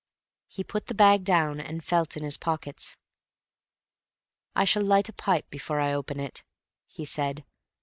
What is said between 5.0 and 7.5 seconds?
a pipe before I open it," he said.